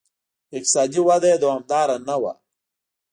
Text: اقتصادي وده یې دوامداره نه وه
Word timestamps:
اقتصادي 0.57 0.99
وده 1.07 1.27
یې 1.31 1.37
دوامداره 1.43 1.97
نه 2.07 2.15
وه 2.21 2.33